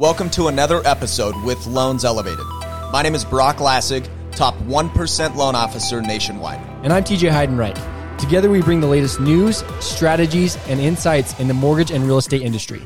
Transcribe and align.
Welcome 0.00 0.30
to 0.30 0.48
another 0.48 0.80
episode 0.86 1.36
with 1.42 1.66
Loans 1.66 2.06
Elevated. 2.06 2.46
My 2.90 3.02
name 3.02 3.14
is 3.14 3.22
Brock 3.22 3.58
Lassig, 3.58 4.08
top 4.30 4.56
1% 4.60 5.36
loan 5.36 5.54
officer 5.54 6.00
nationwide. 6.00 6.58
And 6.82 6.90
I'm 6.90 7.04
TJ 7.04 7.30
Heidenreich. 7.30 8.16
Together, 8.16 8.48
we 8.48 8.62
bring 8.62 8.80
the 8.80 8.86
latest 8.86 9.20
news, 9.20 9.62
strategies, 9.78 10.56
and 10.68 10.80
insights 10.80 11.38
in 11.38 11.48
the 11.48 11.52
mortgage 11.52 11.90
and 11.90 12.04
real 12.04 12.16
estate 12.16 12.40
industry. 12.40 12.80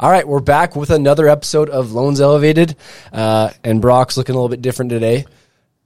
All 0.00 0.10
right, 0.10 0.26
we're 0.26 0.40
back 0.40 0.74
with 0.74 0.90
another 0.90 1.28
episode 1.28 1.70
of 1.70 1.92
Loans 1.92 2.20
Elevated, 2.20 2.74
uh, 3.12 3.50
and 3.62 3.80
Brock's 3.80 4.16
looking 4.16 4.34
a 4.34 4.38
little 4.38 4.48
bit 4.48 4.60
different 4.60 4.90
today. 4.90 5.24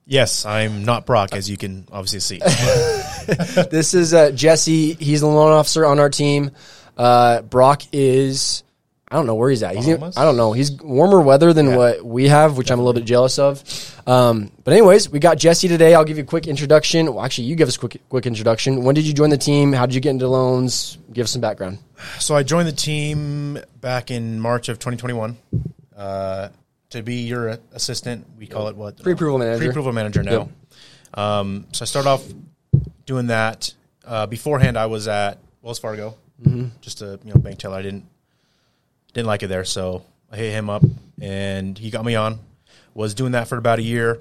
Yes, 0.07 0.47
I'm 0.47 0.87
not 0.87 1.05
Brock, 1.05 1.35
as 1.35 1.51
you 1.51 1.59
can 1.59 1.87
obviously 1.93 2.21
see. 2.21 2.41
This 3.71 3.93
is 3.93 4.15
uh, 4.15 4.31
Jessy. 4.31 4.95
He's 4.95 5.21
the 5.21 5.27
loan 5.27 5.53
officer 5.53 5.85
on 5.85 5.99
our 5.99 6.09
team. 6.09 6.53
Uh, 6.97 7.43
Brock 7.43 7.83
is, 7.93 8.63
I 9.09 9.15
don't 9.17 9.27
know 9.27 9.37
where 9.37 9.51
he's 9.51 9.63
at. 9.63 9.77
He's 9.77 9.87
Bahamas? 9.87 10.17
I 10.17 10.25
don't 10.25 10.37
know. 10.37 10.53
He's 10.53 10.73
warmer 10.83 11.21
weather 11.21 11.53
than 11.53 11.67
Yeah. 11.71 11.77
what 11.77 12.05
we 12.05 12.27
have, 12.29 12.57
which 12.57 12.73
I'm 12.73 12.81
a 12.81 12.83
little 12.83 12.99
bit 13.01 13.05
jealous 13.07 13.39
of. 13.39 13.63
Um, 14.05 14.51
but 14.65 14.73
anyways, 14.73 15.09
we 15.11 15.21
got 15.21 15.39
Jessy 15.39 15.69
today. 15.69 15.95
I'll 15.95 16.05
give 16.05 16.17
you 16.17 16.25
a 16.25 16.27
quick 16.27 16.49
introduction. 16.49 17.15
Well, 17.15 17.25
actually, 17.25 17.45
you 17.45 17.55
give 17.55 17.69
us 17.69 17.77
a 17.77 17.79
quick 17.79 18.01
quick 18.09 18.27
introduction. 18.27 18.83
When 18.83 18.95
did 18.97 19.07
you 19.07 19.13
join 19.13 19.31
the 19.31 19.39
team? 19.39 19.73
How 19.73 19.87
did 19.87 19.95
you 19.95 20.01
get 20.01 20.11
into 20.11 20.27
loans? 20.29 20.99
Give 21.13 21.25
us 21.25 21.31
some 21.31 21.41
background. 21.41 21.79
so 22.19 22.35
I 22.35 22.43
joined 22.43 22.67
the 22.67 22.73
team 22.73 23.59
back 23.81 24.11
in 24.11 24.41
March 24.41 24.69
of 24.69 24.79
2021 24.81 25.37
uh, 25.97 26.49
to 26.91 27.03
be 27.03 27.15
your 27.23 27.59
assistant. 27.75 28.27
We 28.39 28.49
call 28.49 28.67
it 28.69 28.77
what? 28.77 29.01
Pre-approval 29.03 29.39
manager. 29.39 29.59
Pre-approval 29.59 29.93
manager 29.93 30.23
now. 30.25 30.49
Um, 31.15 31.67
so 31.73 31.85
I 31.85 31.87
started 31.87 32.09
off 32.09 32.25
doing 33.07 33.29
that. 33.29 33.73
Uh, 34.05 34.27
beforehand, 34.27 34.77
I 34.77 34.87
was 34.87 35.07
at 35.09 35.39
Wells 35.63 35.79
Fargo, 35.79 36.17
Mm-hmm. 36.45 36.67
just 36.81 37.01
a 37.03 37.19
you 37.25 37.33
know 37.33 37.41
bank 37.41 37.59
teller. 37.61 37.77
I 37.79 37.83
didn't 37.83 38.05
didn't 39.17 39.27
like 39.29 39.43
it 39.43 39.47
there, 39.49 39.65
so 39.65 40.05
I 40.31 40.37
hit 40.37 40.53
him 40.53 40.69
up, 40.69 40.85
and 41.21 41.77
he 41.79 41.91
got 41.91 42.05
me 42.05 42.15
on. 42.15 42.39
Was 42.95 43.15
doing 43.15 43.33
that 43.33 43.49
for 43.49 43.57
about 43.57 43.79
a 43.79 43.83
year, 43.83 44.21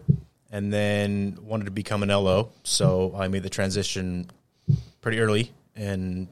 and 0.52 0.72
then 0.72 1.38
wanted 1.44 1.66
to 1.66 1.72
become 1.72 2.02
an 2.02 2.10
LO. 2.10 2.50
So 2.64 3.14
I 3.18 3.28
made 3.28 3.44
the 3.44 3.50
transition 3.50 4.32
pretty 5.02 5.20
early. 5.20 5.52
In 5.76 6.30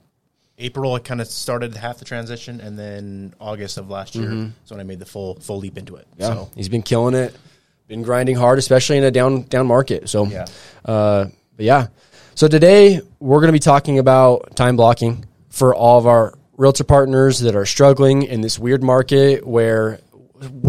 April, 0.57 0.93
I 0.93 0.99
kind 0.99 1.19
of 1.19 1.27
started 1.27 1.75
half 1.75 1.97
the 1.99 2.05
transition, 2.05 2.61
and 2.61 2.79
then 2.79 3.33
August 3.39 3.77
of 3.77 3.89
last 3.89 4.15
year 4.15 4.31
is 4.63 4.71
when 4.71 4.79
I 4.79 4.83
made 4.83 4.99
the 4.99 5.05
full 5.05 5.35
full 5.35 5.57
leap 5.57 5.77
into 5.77 5.97
it. 5.97 6.07
Mm-hmm. 6.11 6.21
Yeah, 6.21 6.27
So 6.33 6.49
he's 6.55 6.69
been 6.69 6.83
killing 6.83 7.16
it, 7.16 7.35
been 7.89 8.01
grinding 8.01 8.38
hard, 8.38 8.59
especially 8.59 8.97
in 8.97 9.03
a 9.03 9.11
down 9.11 9.43
down 9.43 9.67
market. 9.67 10.07
So, 10.09 10.25
Yeah. 10.25 10.45
uh, 10.85 11.25
but 11.57 11.66
yeah. 11.66 11.88
So 12.35 12.47
today 12.47 13.01
we're 13.19 13.39
going 13.39 13.49
to 13.49 13.53
be 13.53 13.59
talking 13.59 13.99
about 13.99 14.55
time 14.55 14.77
blocking 14.77 15.25
for 15.49 15.75
all 15.75 15.99
of 15.99 16.07
our 16.07 16.33
realtor 16.57 16.83
partners 16.83 17.39
that 17.39 17.55
are 17.55 17.65
struggling 17.65 18.23
in 18.23 18.41
this 18.41 18.59
weird 18.59 18.83
market 18.83 19.45
where 19.45 19.99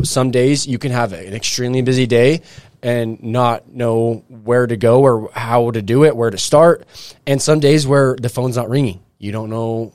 some 0.03 0.31
days 0.31 0.67
you 0.67 0.79
can 0.79 0.93
have 0.93 1.13
an 1.13 1.35
extremely 1.35 1.83
busy 1.83 2.07
day 2.07 2.43
and 2.83 3.23
not 3.23 3.69
know 3.69 4.25
where 4.29 4.67
to 4.67 4.77
go 4.77 5.03
or 5.03 5.31
how 5.33 5.71
to 5.71 5.83
do 5.83 6.05
it, 6.05 6.17
where 6.17 6.31
to 6.31 6.39
start, 6.39 6.87
and 7.27 7.41
some 7.41 7.61
days 7.61 7.87
where 7.87 8.15
the 8.17 8.29
phone's 8.29 8.57
not 8.57 8.69
ringing. 8.69 9.03
You 9.19 9.33
don't 9.33 9.51
know 9.51 9.93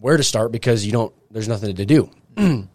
where 0.00 0.16
to 0.16 0.24
start 0.24 0.52
because 0.52 0.84
you 0.84 0.92
don't. 0.92 1.14
There's 1.30 1.48
nothing 1.48 1.76
to 1.76 1.86
do. 1.86 2.10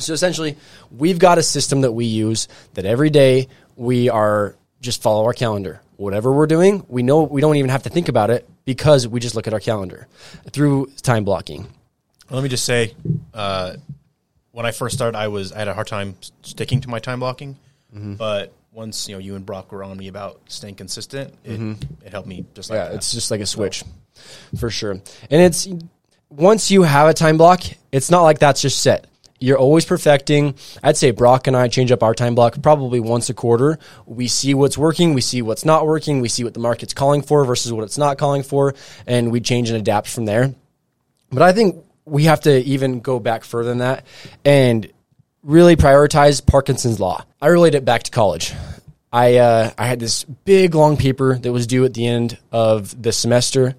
So 0.00 0.14
essentially, 0.14 0.56
we've 0.90 1.18
got 1.18 1.36
a 1.36 1.42
system 1.42 1.82
that 1.82 1.92
we 1.92 2.06
use 2.06 2.48
that 2.72 2.86
every 2.86 3.10
day 3.10 3.48
we 3.76 4.08
are 4.08 4.56
just 4.80 5.02
follow 5.02 5.24
our 5.26 5.34
calendar. 5.34 5.82
Whatever 5.96 6.32
we're 6.32 6.46
doing, 6.46 6.86
we 6.88 7.02
know 7.02 7.22
we 7.24 7.42
don't 7.42 7.56
even 7.56 7.70
have 7.70 7.82
to 7.82 7.90
think 7.90 8.08
about 8.08 8.30
it 8.30 8.48
because 8.64 9.06
we 9.06 9.20
just 9.20 9.34
look 9.34 9.46
at 9.46 9.52
our 9.52 9.60
calendar 9.60 10.08
through 10.52 10.86
time 11.02 11.24
blocking. 11.24 11.68
Let 12.30 12.42
me 12.42 12.48
just 12.48 12.64
say, 12.64 12.94
uh, 13.34 13.74
when 14.52 14.66
I 14.66 14.72
first 14.72 14.96
started, 14.96 15.16
I 15.16 15.28
was 15.28 15.52
I 15.52 15.58
had 15.58 15.68
a 15.68 15.74
hard 15.74 15.86
time 15.86 16.16
sticking 16.42 16.80
to 16.82 16.88
my 16.88 16.98
time 16.98 17.20
blocking, 17.20 17.56
Mm-hmm. 17.94 18.14
but 18.14 18.52
once 18.72 19.08
you 19.08 19.16
know 19.16 19.18
you 19.18 19.34
and 19.34 19.44
Brock 19.44 19.72
were 19.72 19.82
on 19.82 19.96
me 19.96 20.06
about 20.08 20.40
staying 20.46 20.76
consistent, 20.76 21.34
it, 21.44 21.60
it 22.06 22.12
helped 22.12 22.28
me 22.28 22.44
just 22.54 22.70
like 22.70 22.76
Mm-hmm. 22.78 22.84
Yeah, 22.84 22.88
that. 22.90 22.94
it's 22.96 23.12
just 23.12 23.30
like 23.32 23.40
a 23.40 23.46
switch 23.46 23.82
for 24.58 24.70
sure. 24.70 24.92
And 24.92 25.02
it's 25.30 25.66
once 26.28 26.70
you 26.70 26.82
have 26.82 27.08
a 27.08 27.14
time 27.14 27.36
block, 27.36 27.62
it's 27.90 28.10
not 28.10 28.22
like 28.22 28.38
that's 28.38 28.62
just 28.62 28.80
set. 28.80 29.06
You're 29.40 29.58
always 29.58 29.84
perfecting. 29.86 30.54
I'd 30.84 30.96
say 30.98 31.10
Brock 31.12 31.46
and 31.46 31.56
I 31.56 31.66
change 31.66 31.90
up 31.90 32.02
our 32.04 32.14
time 32.14 32.34
block 32.36 32.60
probably 32.62 33.00
once 33.00 33.28
a 33.30 33.34
quarter. 33.34 33.78
We 34.06 34.28
see 34.28 34.52
what's 34.54 34.76
working, 34.78 35.14
we 35.14 35.20
see 35.22 35.42
what's 35.42 35.64
not 35.64 35.86
working, 35.86 36.20
we 36.20 36.28
see 36.28 36.44
what 36.44 36.54
the 36.54 36.60
market's 36.60 36.92
calling 36.94 37.22
for 37.22 37.44
versus 37.44 37.72
what 37.72 37.82
it's 37.84 37.98
not 37.98 38.18
calling 38.18 38.42
for, 38.44 38.74
and 39.06 39.32
we 39.32 39.40
change 39.40 39.70
and 39.70 39.78
adapt 39.78 40.08
from 40.08 40.26
there. 40.26 40.54
But 41.32 41.42
I 41.42 41.52
think 41.52 41.82
we 42.04 42.24
have 42.24 42.40
to 42.42 42.58
even 42.60 43.00
go 43.00 43.18
back 43.18 43.44
further 43.44 43.68
than 43.68 43.78
that 43.78 44.04
and 44.44 44.90
really 45.42 45.76
prioritize 45.76 46.44
Parkinson's 46.44 47.00
law. 47.00 47.24
I 47.40 47.48
relate 47.48 47.74
it 47.74 47.84
back 47.84 48.04
to 48.04 48.10
college. 48.10 48.52
I 49.12 49.36
uh, 49.38 49.70
I 49.76 49.86
had 49.86 49.98
this 49.98 50.24
big 50.24 50.74
long 50.74 50.96
paper 50.96 51.36
that 51.36 51.52
was 51.52 51.66
due 51.66 51.84
at 51.84 51.94
the 51.94 52.06
end 52.06 52.38
of 52.52 53.00
the 53.00 53.12
semester, 53.12 53.74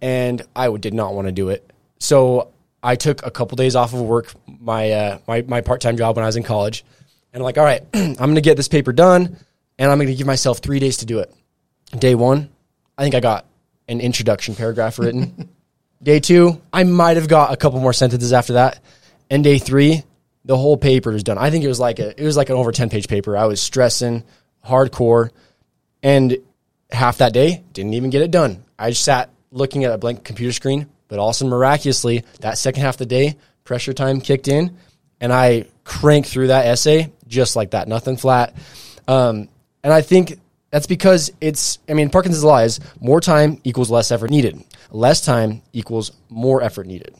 and 0.00 0.42
I 0.56 0.74
did 0.76 0.94
not 0.94 1.14
want 1.14 1.28
to 1.28 1.32
do 1.32 1.50
it. 1.50 1.70
So 1.98 2.52
I 2.82 2.96
took 2.96 3.24
a 3.24 3.30
couple 3.30 3.56
days 3.56 3.76
off 3.76 3.92
of 3.92 4.00
work, 4.00 4.32
my 4.46 4.90
uh, 4.90 5.18
my 5.28 5.42
my 5.42 5.60
part 5.60 5.82
time 5.82 5.96
job 5.98 6.16
when 6.16 6.22
I 6.22 6.26
was 6.26 6.36
in 6.36 6.44
college, 6.44 6.84
and 7.32 7.42
I'm 7.42 7.44
like, 7.44 7.58
all 7.58 7.64
right, 7.64 7.82
I'm 7.94 8.14
going 8.14 8.36
to 8.36 8.40
get 8.40 8.56
this 8.56 8.68
paper 8.68 8.92
done, 8.92 9.36
and 9.78 9.90
I'm 9.90 9.98
going 9.98 10.08
to 10.08 10.14
give 10.14 10.26
myself 10.26 10.60
three 10.60 10.78
days 10.78 10.98
to 10.98 11.06
do 11.06 11.18
it. 11.18 11.32
Day 11.98 12.14
one, 12.14 12.48
I 12.96 13.02
think 13.02 13.14
I 13.14 13.20
got 13.20 13.44
an 13.86 14.00
introduction 14.00 14.54
paragraph 14.54 14.98
written. 14.98 15.50
Day 16.02 16.20
two, 16.20 16.60
I 16.72 16.84
might 16.84 17.16
have 17.16 17.28
got 17.28 17.52
a 17.52 17.56
couple 17.56 17.80
more 17.80 17.92
sentences 17.92 18.32
after 18.32 18.54
that. 18.54 18.80
And 19.28 19.44
day 19.44 19.58
three, 19.58 20.02
the 20.44 20.56
whole 20.56 20.76
paper 20.76 21.12
is 21.12 21.22
done. 21.22 21.38
I 21.38 21.50
think 21.50 21.64
it 21.64 21.68
was 21.68 21.80
like 21.80 21.98
a 21.98 22.20
it 22.20 22.24
was 22.24 22.36
like 22.36 22.48
an 22.48 22.56
over 22.56 22.72
ten 22.72 22.88
page 22.88 23.08
paper. 23.08 23.36
I 23.36 23.44
was 23.44 23.60
stressing 23.60 24.24
hardcore, 24.66 25.30
and 26.02 26.38
half 26.90 27.18
that 27.18 27.32
day 27.32 27.62
didn't 27.72 27.94
even 27.94 28.10
get 28.10 28.22
it 28.22 28.30
done. 28.30 28.64
I 28.78 28.90
just 28.90 29.04
sat 29.04 29.30
looking 29.52 29.84
at 29.84 29.92
a 29.92 29.98
blank 29.98 30.24
computer 30.24 30.52
screen. 30.52 30.86
But 31.08 31.18
also 31.18 31.44
miraculously, 31.44 32.24
that 32.38 32.56
second 32.56 32.82
half 32.82 32.94
of 32.94 32.98
the 32.98 33.06
day, 33.06 33.36
pressure 33.64 33.92
time 33.92 34.20
kicked 34.20 34.46
in, 34.46 34.76
and 35.20 35.32
I 35.32 35.64
cranked 35.82 36.28
through 36.28 36.46
that 36.48 36.66
essay 36.66 37.10
just 37.30 37.56
like 37.56 37.70
that, 37.70 37.88
nothing 37.88 38.16
flat. 38.16 38.54
Um, 39.08 39.48
and 39.82 39.92
I 39.92 40.02
think 40.02 40.38
that's 40.70 40.86
because 40.86 41.30
it's, 41.40 41.78
I 41.88 41.94
mean, 41.94 42.10
Parkinson's 42.10 42.44
law 42.44 42.58
is 42.58 42.80
more 43.00 43.20
time 43.20 43.60
equals 43.64 43.90
less 43.90 44.10
effort 44.10 44.30
needed. 44.30 44.62
Less 44.90 45.24
time 45.24 45.62
equals 45.72 46.12
more 46.28 46.62
effort 46.62 46.86
needed. 46.86 47.14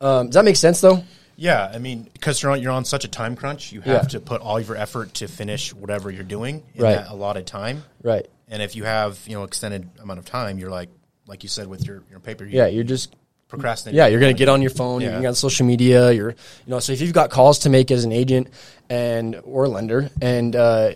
Um, 0.00 0.26
does 0.26 0.34
that 0.34 0.44
make 0.44 0.56
sense 0.56 0.80
though? 0.80 1.02
yeah. 1.36 1.70
I 1.74 1.78
mean, 1.78 2.08
because 2.12 2.42
you're 2.42 2.52
on 2.52 2.60
you're 2.62 2.72
on 2.72 2.84
such 2.84 3.04
a 3.04 3.08
time 3.08 3.34
crunch, 3.36 3.72
you 3.72 3.80
have 3.80 4.02
Yeah. 4.04 4.08
to 4.08 4.20
put 4.20 4.40
all 4.40 4.56
of 4.58 4.68
your 4.68 4.76
effort 4.76 5.14
to 5.14 5.26
finish 5.28 5.72
whatever 5.74 6.10
you're 6.10 6.22
doing 6.22 6.62
in 6.74 6.82
Right. 6.82 6.96
that 6.96 7.10
allotted 7.10 7.46
time. 7.46 7.84
Right. 8.02 8.26
And 8.48 8.62
if 8.62 8.76
you 8.76 8.84
have 8.84 9.18
you 9.26 9.34
know 9.34 9.44
extended 9.44 9.88
amount 10.00 10.18
of 10.20 10.24
time, 10.26 10.58
you're 10.58 10.70
like 10.70 10.90
like 11.26 11.42
you 11.42 11.48
said 11.48 11.66
with 11.66 11.86
your 11.86 12.02
your 12.10 12.20
paper, 12.20 12.44
you 12.44 12.56
Yeah, 12.58 12.66
you're 12.66 12.84
just 12.84 13.14
procrastinating. 13.48 13.96
Yeah, 13.96 14.06
you're 14.08 14.20
gonna 14.20 14.32
get 14.34 14.48
on 14.48 14.60
your 14.62 14.70
phone. 14.70 15.00
Yeah. 15.00 15.18
You're 15.20 15.28
on 15.28 15.34
social 15.34 15.66
media. 15.66 16.12
You're, 16.12 16.30
you 16.30 16.36
know, 16.68 16.78
so 16.80 16.92
if 16.92 17.00
you've 17.00 17.12
got 17.12 17.30
calls 17.30 17.60
to 17.60 17.68
make 17.70 17.90
as 17.90 18.04
an 18.04 18.12
agent 18.12 18.48
and 18.90 19.40
or 19.44 19.66
lender, 19.68 20.10
and 20.20 20.54
uh, 20.54 20.92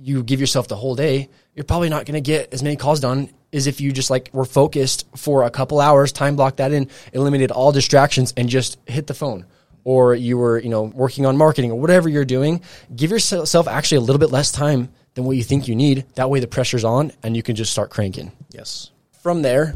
you 0.00 0.22
give 0.22 0.40
yourself 0.40 0.68
the 0.68 0.76
whole 0.76 0.94
day, 0.94 1.28
you're 1.54 1.64
probably 1.64 1.88
not 1.88 2.06
gonna 2.06 2.20
get 2.20 2.52
as 2.52 2.62
many 2.62 2.76
calls 2.76 3.00
done 3.00 3.30
as 3.52 3.66
if 3.66 3.80
you 3.80 3.92
just 3.92 4.10
like 4.10 4.30
were 4.32 4.44
focused 4.44 5.06
for 5.16 5.44
a 5.44 5.50
couple 5.50 5.80
hours, 5.80 6.12
time 6.12 6.36
block 6.36 6.56
that 6.56 6.70
in, 6.72 6.88
eliminated 7.12 7.50
all 7.50 7.72
distractions, 7.72 8.32
and 8.36 8.48
just 8.48 8.78
hit 8.86 9.06
the 9.06 9.14
phone. 9.14 9.46
Or 9.84 10.14
you 10.14 10.36
were, 10.36 10.58
you 10.58 10.68
know, 10.68 10.82
working 10.82 11.24
on 11.24 11.36
marketing 11.36 11.70
or 11.72 11.80
whatever 11.80 12.08
you're 12.10 12.26
doing. 12.26 12.60
Give 12.94 13.10
yourself 13.10 13.66
actually 13.66 13.98
a 13.98 14.00
little 14.02 14.18
bit 14.18 14.30
less 14.30 14.52
time 14.52 14.90
than 15.14 15.24
what 15.24 15.36
you 15.36 15.42
think 15.42 15.66
you 15.66 15.74
need. 15.74 16.04
That 16.16 16.28
way, 16.28 16.40
the 16.40 16.46
pressure's 16.46 16.84
on, 16.84 17.10
and 17.22 17.34
you 17.36 17.42
can 17.42 17.56
just 17.56 17.72
start 17.72 17.90
cranking 17.90 18.32
Yes. 18.50 18.90
from 19.22 19.40
there, 19.42 19.74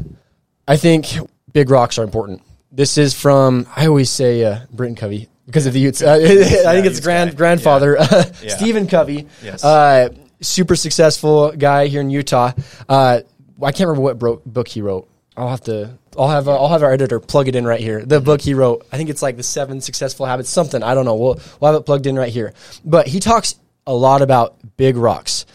I 0.67 0.77
think 0.77 1.07
big 1.51 1.69
rocks 1.71 1.97
are 1.97 2.03
important. 2.03 2.43
This 2.71 2.97
is 2.97 3.13
from 3.13 3.65
I 3.75 3.87
always 3.87 4.09
say 4.11 4.43
uh, 4.45 4.59
Britton 4.71 4.95
Covey 4.95 5.29
because 5.45 5.65
of 5.65 5.73
the 5.73 5.79
Utes. 5.79 6.01
Uh, 6.01 6.13
I 6.13 6.17
think 6.19 6.85
it's 6.85 6.95
Utes 6.95 6.99
grand 7.01 7.31
guy. 7.31 7.35
grandfather 7.35 7.97
Yeah. 7.99 8.55
Stephen 8.55 8.87
Covey. 8.87 9.27
Yes. 9.43 9.63
Uh, 9.63 10.09
super 10.41 10.75
successful 10.75 11.51
guy 11.51 11.87
here 11.87 12.01
in 12.01 12.09
Utah. 12.09 12.51
Uh, 12.87 13.21
I 13.61 13.71
can't 13.71 13.87
remember 13.87 14.01
what 14.01 14.19
bro- 14.19 14.41
book 14.45 14.67
he 14.67 14.81
wrote. 14.81 15.09
I'll 15.35 15.49
have 15.49 15.61
to. 15.61 15.97
I'll 16.17 16.29
have. 16.29 16.47
Uh, 16.47 16.55
I'll 16.55 16.69
have 16.69 16.83
our 16.83 16.91
editor 16.91 17.19
plug 17.19 17.47
it 17.47 17.55
in 17.55 17.65
right 17.65 17.79
here. 17.79 18.05
The 18.05 18.21
book 18.21 18.41
he 18.41 18.53
wrote. 18.53 18.85
I 18.91 18.97
think 18.97 19.09
it's 19.09 19.21
like 19.21 19.35
the 19.37 19.43
Seven 19.43 19.81
Successful 19.81 20.25
Habits. 20.25 20.49
Something. 20.49 20.83
I 20.83 20.93
don't 20.93 21.05
know. 21.05 21.15
We'll 21.15 21.39
we'll 21.59 21.71
have 21.71 21.81
it 21.81 21.85
plugged 21.85 22.05
in 22.05 22.15
right 22.15 22.31
here. 22.31 22.53
But 22.85 23.07
he 23.07 23.19
talks 23.19 23.55
a 23.87 23.93
lot 23.93 24.21
about 24.21 24.55
big 24.77 24.95
rocks 24.95 25.45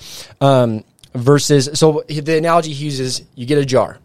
um, 0.40 0.84
versus. 1.14 1.70
So 1.78 2.02
the 2.08 2.36
analogy 2.36 2.72
he 2.72 2.86
uses: 2.86 3.22
you 3.36 3.46
get 3.46 3.58
a 3.58 3.64
jar, 3.64 3.98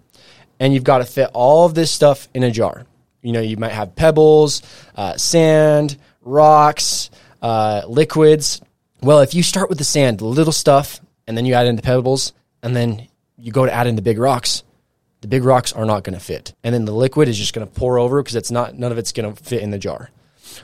and 0.59 0.74
you've 0.75 0.83
got 0.83 1.00
to 1.00 1.06
fit 1.06 1.31
all 1.33 1.65
of 1.65 1.74
this 1.74 1.89
stuff 1.89 2.27
in 2.35 2.44
a 2.44 2.51
jar. 2.51 2.85
You 3.23 3.31
know, 3.31 3.41
you 3.41 3.57
might 3.57 3.71
have 3.71 3.95
pebbles, 3.95 4.61
uh, 4.95 5.17
sand, 5.17 5.97
rocks, 6.21 7.09
uh, 7.41 7.81
liquids. 7.87 8.61
Well, 9.01 9.19
if 9.21 9.33
you 9.33 9.41
start 9.41 9.69
with 9.69 9.77
the 9.79 9.83
sand, 9.83 10.19
the 10.19 10.25
little 10.25 10.53
stuff, 10.53 10.99
and 11.25 11.35
then 11.35 11.45
you 11.45 11.53
add 11.55 11.65
in 11.65 11.75
the 11.75 11.81
pebbles, 11.81 12.33
and 12.61 12.75
then 12.75 13.07
you 13.37 13.51
go 13.51 13.65
to 13.65 13.71
add 13.73 13.87
in 13.87 13.95
the 13.95 14.01
big 14.01 14.19
rocks, 14.19 14.63
the 15.21 15.27
big 15.27 15.43
rocks 15.45 15.71
are 15.73 15.85
not 15.85 16.03
going 16.03 16.17
to 16.17 16.23
fit. 16.23 16.53
And 16.63 16.75
then 16.75 16.83
the 16.85 16.91
liquid 16.93 17.27
is 17.29 17.37
just 17.37 17.53
going 17.53 17.65
to 17.65 17.73
pour 17.73 17.97
over 17.97 18.21
because 18.21 18.35
it's 18.35 18.51
not, 18.51 18.77
none 18.77 18.91
of 18.91 18.97
it's 18.97 19.11
going 19.13 19.33
to 19.33 19.41
fit 19.43 19.61
in 19.63 19.71
the 19.71 19.79
jar. 19.79 20.09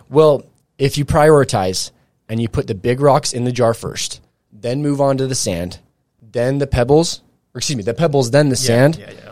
Well, 0.10 0.44
if 0.78 0.98
you 0.98 1.06
prioritize 1.06 1.92
and 2.28 2.42
you 2.42 2.50
put 2.50 2.68
the 2.68 2.76
big 2.76 3.00
rocks 3.00 3.32
in 3.34 3.46
the 3.46 3.52
jar 3.54 3.74
first, 3.74 4.22
then 4.52 4.82
move 4.82 5.00
on 5.00 5.18
to 5.18 5.28
the 5.28 5.36
sand, 5.36 5.80
then 6.22 6.58
the 6.58 6.68
pebbles, 6.68 7.22
or 7.54 7.60
excuse 7.60 7.78
me, 7.78 7.84
the 7.84 7.94
pebbles, 7.94 8.32
then 8.32 8.50
the 8.50 8.56
sand, 8.58 8.98
Yeah, 8.98 9.12
yeah. 9.12 9.32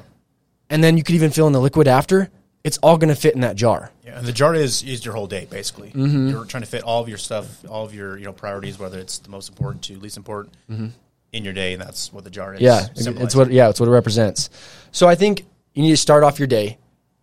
and 0.69 0.81
then 0.81 0.97
you 0.97 1.03
could 1.03 1.15
even 1.15 1.31
fill 1.31 1.47
in 1.47 1.53
the 1.53 1.61
liquid 1.61 1.87
after. 1.89 2.29
It's 2.67 2.77
all 2.79 2.97
going 2.97 3.09
to 3.09 3.15
fit 3.15 3.33
in 3.33 3.41
that 3.41 3.55
jar. 3.55 3.91
Yeah, 4.05 4.19
and 4.19 4.27
the 4.27 4.33
jar 4.33 4.53
is 4.53 4.83
is 4.83 5.05
your 5.05 5.13
whole 5.13 5.27
day 5.27 5.47
basically. 5.49 5.89
Mm-hmm. 5.89 6.27
You're 6.29 6.45
trying 6.45 6.63
to 6.63 6.69
fit 6.69 6.83
all 6.83 7.01
of 7.01 7.07
your 7.07 7.17
stuff, 7.17 7.65
all 7.65 7.85
of 7.85 7.95
your 7.95 8.17
you 8.17 8.25
know 8.25 8.33
priorities, 8.33 8.77
whether 8.77 8.99
it's 8.99 9.19
the 9.19 9.29
most 9.29 9.49
important 9.49 9.83
to 9.85 9.97
least 9.97 10.17
important, 10.17 10.53
in 11.31 11.43
your 11.43 11.53
day, 11.53 11.73
and 11.73 11.81
that's 11.81 12.11
what 12.11 12.23
the 12.23 12.29
jar 12.29 12.53
is. 12.53 12.61
Mm-hmm. 12.61 13.17
Yeah, 13.17 13.23
it's 13.23 13.35
what 13.35 13.51
yeah, 13.51 13.69
it's 13.69 13.79
what 13.79 13.87
it 13.87 13.93
represents. 13.93 14.49
So 14.91 15.07
I 15.07 15.15
think 15.15 15.45
you 15.73 15.81
need 15.81 15.91
to 15.91 15.97
start 15.97 16.23
off 16.23 16.39
your 16.39 16.47
day 16.47 16.77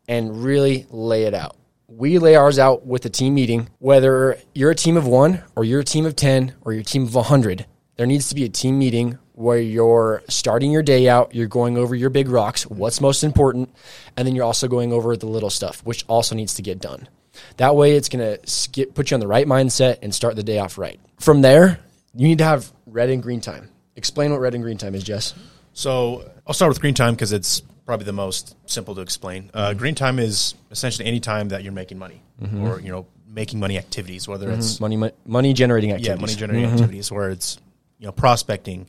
and 0.09 0.43
really 0.45 0.87
lay 0.91 1.25
it 1.25 1.35
out. 1.35 1.57
We 1.89 2.19
lay 2.19 2.35
ours 2.37 2.59
out 2.59 2.87
with 2.87 3.05
a 3.05 3.11
team 3.11 3.35
meeting, 3.35 3.69
whether 3.79 4.39
you're 4.55 4.71
a 4.71 4.75
team 4.75 4.97
of 4.97 5.07
one 5.07 5.43
or 5.55 5.65
you're 5.65 5.81
a 5.81 5.85
team 5.85 6.07
of 6.07 6.17
10 6.17 6.55
or 6.63 6.73
you're 6.73 6.81
a 6.81 6.85
team 6.85 7.03
of 7.03 7.15
100. 7.15 7.67
There 7.97 8.07
needs 8.07 8.29
to 8.31 8.35
be 8.35 8.45
a 8.45 8.49
team 8.49 8.79
meeting 8.79 9.19
where 9.35 9.59
you're 9.59 10.23
starting 10.29 10.71
your 10.73 10.83
day 10.83 11.09
out, 11.09 11.35
you're 11.35 11.47
going 11.49 11.77
over 11.77 11.95
your 11.95 12.11
big 12.11 12.29
rocks, 12.29 12.65
what's 12.67 13.01
most 13.01 13.23
important, 13.25 13.69
and 14.17 14.27
then 14.27 14.35
you're 14.35 14.45
also 14.45 14.69
going 14.69 14.93
over 14.93 15.17
the 15.17 15.27
little 15.27 15.51
stuff, 15.51 15.81
which 15.85 16.05
also 16.09 16.35
needs 16.35 16.55
to 16.55 16.63
get 16.63 16.79
done. 16.81 17.09
That 17.57 17.75
way, 17.75 17.97
it's 17.97 18.09
going 18.09 18.39
to 18.39 18.87
put 18.95 19.11
you 19.11 19.17
on 19.17 19.21
the 19.21 19.27
right 19.27 19.47
mindset 19.47 19.99
and 20.03 20.15
start 20.15 20.37
the 20.37 20.43
day 20.45 20.59
off 20.59 20.79
right. 20.79 21.01
From 21.19 21.43
there, 21.43 21.81
you 22.15 22.29
need 22.29 22.39
to 22.39 22.45
have 22.45 22.71
red 22.87 23.11
and 23.11 23.23
green 23.23 23.41
time. 23.41 23.71
Explain 23.97 24.31
what 24.31 24.41
red 24.41 24.55
and 24.55 24.63
green 24.63 24.79
time 24.79 24.95
is, 24.95 25.03
Jess. 25.03 25.35
So 25.73 26.31
I'll 26.47 26.55
start 26.55 26.69
with 26.71 26.81
green 26.81 26.95
time 26.95 27.15
because 27.15 27.33
it's 27.33 27.61
probably 27.87 28.07
the 28.07 28.13
most 28.13 28.57
simple 28.71 28.95
to 28.95 29.01
explain. 29.01 29.51
Uh, 29.53 29.71
Mm-hmm. 29.71 29.79
green 29.79 29.95
time 29.97 30.19
is 30.21 30.55
essentially 30.71 31.07
any 31.09 31.19
time 31.21 31.49
that 31.49 31.63
you're 31.65 31.73
making 31.73 31.99
money 31.99 32.23
Mm-hmm. 32.43 32.65
or 32.67 32.81
you 32.81 32.91
know 32.91 33.07
making 33.29 33.59
money 33.61 33.79
activities, 33.79 34.27
whether 34.29 34.51
it's 34.51 34.79
money 34.81 34.97
mo- 34.97 35.13
money 35.27 35.53
generating 35.53 35.91
activities, 35.93 36.09
yeah 36.09 36.21
money 36.21 36.35
generating 36.35 36.71
activities, 36.71 37.11
where 37.13 37.31
it's 37.31 37.59
you 37.99 38.07
know 38.07 38.13
prospecting, 38.13 38.87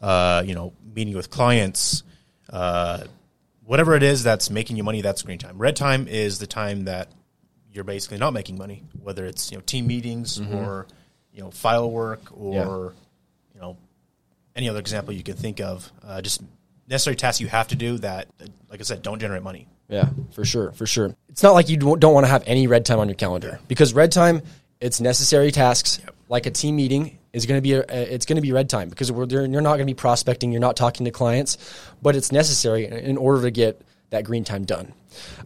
uh, 0.00 0.42
you 0.46 0.54
know 0.54 0.72
meeting 0.94 1.14
with 1.14 1.30
clients, 1.30 2.02
uh, 2.50 3.02
whatever 3.64 3.94
it 3.94 4.02
is 4.02 4.22
that's 4.22 4.50
making 4.50 4.76
you 4.76 4.84
money. 4.84 5.00
That's 5.02 5.22
green 5.22 5.38
time. 5.38 5.58
Red 5.58 5.76
time 5.76 6.08
is 6.08 6.38
the 6.38 6.46
time 6.46 6.84
that 6.84 7.08
you're 7.72 7.84
basically 7.84 8.18
not 8.18 8.32
making 8.32 8.58
money, 8.58 8.82
whether 9.02 9.26
it's 9.26 9.50
you 9.50 9.58
know 9.58 9.62
team 9.66 9.86
meetings 9.86 10.40
or 10.40 10.86
you 11.32 11.40
know 11.42 11.50
file 11.50 11.90
work 11.90 12.20
or 12.36 12.54
Yeah. 12.54 13.54
you 13.54 13.60
know 13.60 13.76
any 14.56 14.68
other 14.68 14.80
example 14.80 15.12
you 15.14 15.22
can 15.22 15.36
think 15.36 15.60
of. 15.60 15.90
Uh, 16.04 16.20
just 16.20 16.42
necessary 16.88 17.16
tasks 17.16 17.40
you 17.40 17.48
have 17.48 17.68
to 17.68 17.76
do 17.76 17.98
that, 17.98 18.28
like 18.70 18.80
I 18.80 18.82
said, 18.82 19.02
don't 19.02 19.18
generate 19.20 19.42
money. 19.42 19.68
Yeah, 19.90 20.08
for 20.32 20.44
sure, 20.44 20.72
for 20.72 20.86
sure. 20.86 21.14
It's 21.28 21.42
not 21.42 21.52
like 21.54 21.68
you 21.68 21.76
don't 21.76 22.00
don't 22.00 22.12
want 22.14 22.24
to 22.24 22.30
have 22.30 22.42
any 22.46 22.66
red 22.66 22.84
time 22.84 22.98
on 22.98 23.08
your 23.08 23.14
calendar 23.14 23.58
because 23.68 23.94
red 23.94 24.12
time 24.12 24.42
it's 24.80 25.00
necessary 25.00 25.50
tasks. 25.50 26.00
Like 26.28 26.44
a 26.46 26.50
team 26.50 26.76
meeting 26.76 27.17
is 27.32 27.46
going 27.46 27.58
to 27.58 27.62
be 27.62 27.74
a, 27.74 27.80
it's 27.80 28.26
going 28.26 28.36
to 28.36 28.42
be 28.42 28.52
red 28.52 28.68
time 28.68 28.88
because 28.88 29.10
you're 29.10 29.46
not 29.46 29.76
going 29.76 29.80
to 29.80 29.84
be 29.86 29.94
prospecting, 29.94 30.52
you're 30.52 30.60
not 30.60 30.76
talking 30.76 31.04
to 31.04 31.10
clients, 31.10 31.58
but 32.02 32.16
it's 32.16 32.32
necessary 32.32 32.86
in 32.86 33.16
order 33.16 33.42
to 33.42 33.50
get 33.50 33.82
that 34.10 34.24
green 34.24 34.44
time 34.44 34.64
done. 34.64 34.92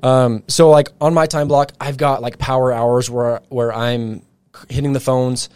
Um, 0.03 0.45
so 0.49 0.71
like 0.71 0.89
on 1.01 1.15
my 1.15 1.27
time 1.27 1.49
block, 1.49 1.73
I've 1.81 1.97
got 1.97 2.23
like 2.23 2.39
power 2.39 2.73
hours 2.73 3.11
where 3.11 3.41
where 3.49 3.73
I'm 3.73 4.23
hitting 4.69 4.93
the 4.93 5.01
phones, 5.01 5.49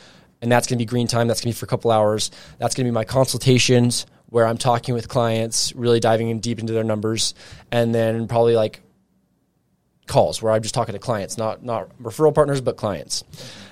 and 0.42 0.50
that's 0.50 0.66
going 0.66 0.78
to 0.78 0.82
be 0.82 0.86
green 0.86 1.06
time. 1.06 1.28
That's 1.28 1.40
going 1.40 1.52
to 1.52 1.56
be 1.56 1.58
for 1.58 1.66
a 1.66 1.68
couple 1.68 1.90
hours. 1.90 2.30
That's 2.58 2.74
going 2.74 2.84
to 2.86 2.90
be 2.90 2.94
my 2.94 3.04
consultations 3.04 4.06
where 4.28 4.46
I'm 4.46 4.58
talking 4.58 4.94
with 4.94 5.08
clients, 5.08 5.72
really 5.74 6.00
diving 6.00 6.30
in 6.30 6.40
deep 6.40 6.58
into 6.58 6.72
their 6.72 6.84
numbers, 6.84 7.34
and 7.70 7.94
then 7.94 8.26
probably 8.26 8.56
like 8.56 8.80
calls 10.06 10.42
where 10.42 10.52
I'm 10.52 10.62
just 10.62 10.74
talking 10.74 10.94
to 10.94 10.98
clients, 10.98 11.38
not 11.38 11.62
not 11.62 11.96
referral 11.98 12.34
partners, 12.34 12.60
but 12.60 12.76
clients. 12.76 13.24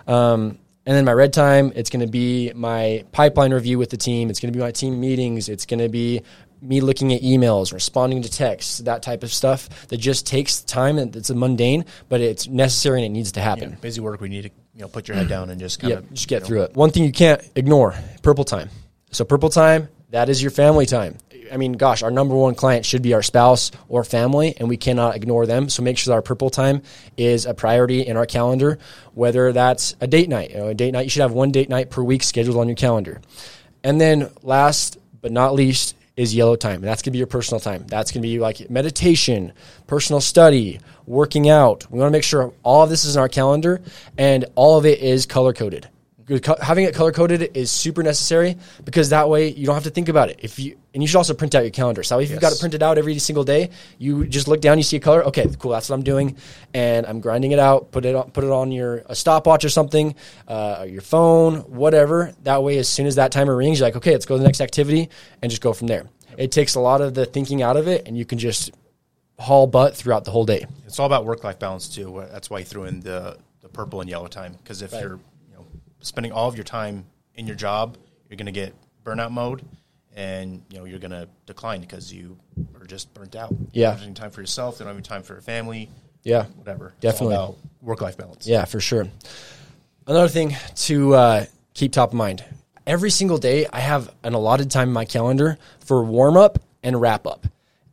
Um, 0.07 0.59
and 0.87 0.97
then 0.97 1.05
my 1.05 1.13
red 1.13 1.33
time, 1.33 1.73
it's 1.75 1.91
going 1.91 2.05
to 2.05 2.11
be 2.11 2.53
my 2.55 3.05
pipeline 3.13 3.53
review 3.55 3.79
with 3.79 3.91
the 3.91 3.97
team. 3.97 4.29
It's 4.31 4.41
going 4.41 4.53
to 4.53 4.57
be 4.57 4.63
my 4.63 4.71
team 4.73 5.01
meetings. 5.01 5.49
It's 5.49 5.67
going 5.67 5.81
to 5.81 5.89
be 5.89 6.23
me 6.61 6.81
looking 6.81 7.13
at 7.13 7.23
emails, 7.23 7.73
responding 7.73 8.23
to 8.23 8.31
texts, 8.31 8.79
that 8.79 9.03
type 9.03 9.23
of 9.23 9.33
stuff 9.33 9.87
that 9.89 9.99
just 9.99 10.27
takes 10.27 10.61
time 10.63 10.99
and 10.99 11.15
it's 11.15 11.31
a 11.31 11.35
mundane, 11.35 11.85
but 12.09 12.21
it's 12.21 12.49
necessary 12.49 13.01
and 13.03 13.07
it 13.07 13.17
needs 13.17 13.33
to 13.33 13.41
happen. 13.41 13.77
Busy 13.81 14.01
work, 14.01 14.21
we 14.21 14.29
need 14.29 14.43
to 14.43 14.51
you 14.75 14.81
know 14.81 14.89
put 14.89 15.09
your 15.09 15.17
head 15.17 15.29
down 15.29 15.51
and 15.51 15.61
just 15.61 15.81
kind 15.81 15.93
Yeah, 15.93 15.99
of 15.99 16.13
just 16.13 16.29
get 16.29 16.45
through 16.45 16.63
it. 16.63 16.75
One 16.75 16.91
thing 16.91 17.05
you 17.05 17.13
can't 17.13 17.43
ignore: 17.55 17.95
purple 18.23 18.45
time. 18.45 18.71
So 19.11 19.25
purple 19.25 19.49
time, 19.51 19.89
that 20.15 20.29
is 20.29 20.41
your 20.41 20.53
family 20.53 20.87
time. 20.87 21.19
I 21.53 21.57
mean, 21.57 21.73
gosh, 21.73 22.05
our 22.05 22.11
number 22.11 22.37
one 22.37 22.55
client 22.55 22.87
should 22.87 23.03
be 23.03 23.15
our 23.15 23.23
spouse 23.23 23.73
or 23.89 24.05
family, 24.05 24.55
and 24.57 24.69
we 24.69 24.77
cannot 24.77 25.17
ignore 25.17 25.45
them. 25.45 25.69
So 25.69 25.83
make 25.83 25.99
sure 25.99 26.13
that 26.13 26.15
our 26.15 26.23
purple 26.23 26.51
time 26.51 26.83
is 27.17 27.47
a 27.47 27.53
priority 27.53 28.07
in 28.07 28.17
our 28.17 28.25
calendar. 28.25 28.79
Whether 29.15 29.53
that's 29.53 29.97
a 30.01 30.07
date 30.07 30.29
night, 30.29 30.51
you 30.51 30.59
know, 30.59 30.69
a 30.69 30.75
date 30.75 30.93
night, 30.93 31.03
you 31.03 31.11
should 31.11 31.23
have 31.23 31.33
one 31.33 31.51
date 31.51 31.69
night 31.69 31.91
per 31.91 32.01
week 32.01 32.23
scheduled 32.23 32.57
on 32.57 32.69
your 32.69 32.77
calendar. 32.77 33.23
And 33.83 34.01
then 34.01 34.31
last 34.43 34.99
but 35.21 35.33
not 35.33 35.53
least 35.53 35.97
is 36.17 36.33
yellow 36.33 36.55
time. 36.55 36.81
That's 36.81 37.03
going 37.03 37.11
to 37.11 37.13
be 37.13 37.19
your 37.19 37.27
personal 37.27 37.59
time. 37.59 37.85
That's 37.89 38.13
going 38.13 38.23
to 38.23 38.29
be 38.29 38.39
like 38.39 38.71
meditation, 38.71 39.53
personal 39.89 40.21
study, 40.21 40.79
working 41.07 41.49
out. 41.49 41.91
We 41.91 41.99
want 41.99 42.09
to 42.09 42.13
make 42.13 42.23
sure 42.23 42.53
all 42.63 42.85
of 42.85 42.91
this 42.91 43.05
is 43.05 43.17
in 43.17 43.21
our 43.21 43.29
calendar 43.29 43.83
and 44.17 44.45
all 44.55 44.79
of 44.79 44.87
it 44.87 45.01
is 45.01 45.27
color 45.27 45.53
coded. 45.53 45.89
Having 46.61 46.85
it 46.85 46.95
color 46.95 47.13
coded 47.13 47.51
is 47.55 47.71
super 47.71 48.03
necessary 48.03 48.57
because 48.85 49.11
that 49.11 49.29
way 49.29 49.49
you 49.49 49.67
don't 49.67 49.75
have 49.75 49.85
to 49.85 49.91
think 49.91 50.09
about 50.09 50.31
it. 50.31 50.41
If 50.43 50.59
you 50.59 50.77
and 50.95 51.03
you 51.03 51.07
should 51.07 51.19
also 51.19 51.35
print 51.35 51.55
out 51.55 51.63
your 51.63 51.71
calendar. 51.71 52.03
So 52.03 52.19
if 52.21 52.31
you've 52.31 52.41
got 52.41 52.53
it 52.53 52.61
printed 52.61 52.83
out 52.83 52.99
every 52.99 53.19
single 53.19 53.45
day, 53.45 53.71
you 53.99 54.27
just 54.27 54.49
look 54.49 54.61
down, 54.61 54.79
you 54.79 54.85
see 54.85 54.97
a 54.97 55.01
color. 55.01 55.25
Okay, 55.25 55.47
cool. 55.59 55.73
That's 55.73 55.91
what 55.91 55.97
I'm 55.97 56.03
doing, 56.05 56.37
and 56.73 57.05
I'm 57.05 57.21
grinding 57.21 57.51
it 57.53 57.59
out. 57.59 57.91
Put 57.91 58.07
it 58.07 58.15
on, 58.15 58.31
put 58.31 58.45
it 58.45 58.51
on 58.51 58.73
your 58.73 59.03
a 59.07 59.15
stopwatch 59.15 59.65
or 59.65 59.69
something, 59.69 60.15
uh, 60.49 60.79
or 60.81 60.87
your 60.87 61.03
phone, 61.03 61.57
whatever. 61.61 62.33
That 62.45 62.63
way, 62.63 62.79
as 62.79 62.89
soon 62.89 63.07
as 63.07 63.17
that 63.17 63.33
timer 63.33 63.57
rings, 63.57 63.81
you're 63.81 63.89
like, 63.89 63.97
okay, 63.97 64.13
let's 64.13 64.25
go 64.25 64.37
to 64.37 64.39
the 64.39 64.47
next 64.47 64.61
activity, 64.61 65.11
and 65.43 65.51
just 65.51 65.63
go 65.63 65.73
from 65.73 65.89
there. 65.89 66.07
It 66.39 66.53
takes 66.53 66.75
a 66.75 66.81
lot 66.81 67.01
of 67.01 67.15
the 67.15 67.27
thinking 67.27 67.61
out 67.61 67.77
of 67.77 67.89
it, 67.89 68.07
and 68.07 68.17
you 68.17 68.25
can 68.25 68.39
just 68.39 68.71
haul 69.39 69.67
butt 69.67 69.97
throughout 69.97 70.25
the 70.25 70.31
whole 70.31 70.47
day. 70.47 70.65
It's 70.87 70.99
all 70.99 71.07
about 71.07 71.25
work 71.25 71.45
life 71.45 71.59
balance 71.59 71.89
too. 71.89 72.25
That's 72.31 72.49
why 72.51 72.61
you 72.61 72.65
threw 72.65 72.85
in 72.85 73.01
the, 73.01 73.37
the 73.61 73.69
purple 73.69 74.01
and 74.01 74.09
yellow 74.09 74.29
time 74.29 74.57
because 74.63 74.83
if 74.83 74.93
you're 74.93 75.03
you 75.03 75.17
know 75.17 75.21
spending 76.05 76.33
all 76.33 76.49
of 76.49 76.55
your 76.55 76.65
time 76.65 77.05
in 77.35 77.47
your 77.47 77.57
job, 77.57 77.97
you're 78.29 78.37
going 78.37 78.47
to 78.47 78.53
get 78.53 78.75
burnout 79.05 79.31
mode, 79.31 79.65
and 80.15 80.63
you 80.71 80.79
know 80.79 80.85
you're 80.85 80.99
going 80.99 81.11
to 81.11 81.29
decline 81.47 81.81
because 81.81 82.13
you 82.13 82.39
are 82.81 82.87
just 82.87 83.13
burnt 83.15 83.35
out. 83.35 83.55
Yeah. 83.73 83.89
you 83.89 83.91
don't 83.91 83.99
have 83.99 84.03
any 84.07 84.15
time 84.15 84.31
for 84.31 84.41
yourself. 84.41 84.75
You 84.75 84.79
don't 84.81 84.89
have 84.89 84.97
any 84.97 85.03
time 85.03 85.23
for 85.23 85.35
your 85.35 85.43
family. 85.43 85.91
Yeah, 86.23 86.45
Whatever. 86.57 86.95
Definitely. 87.01 87.55
work 87.83 88.01
life 88.01 88.17
balance. 88.17 88.47
Yeah, 88.47 88.65
for 88.65 88.81
sure. 88.81 89.09
Another 90.07 90.29
thing 90.29 90.57
to 90.77 91.15
uh, 91.15 91.47
keep 91.75 91.93
top 91.93 92.11
of 92.11 92.15
mind 92.15 92.45
every 92.87 93.11
single 93.11 93.39
day, 93.39 93.67
I 93.73 93.81
have 93.81 94.13
an 94.23 94.35
allotted 94.35 94.71
time 94.71 94.89
in 94.89 94.95
my 94.95 95.05
calendar 95.05 95.59
for 95.81 96.05
warm 96.05 96.37
up 96.37 96.59
and 96.83 97.01
wrap 97.01 97.27
up. 97.27 97.47